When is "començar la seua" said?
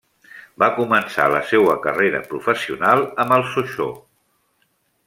0.77-1.75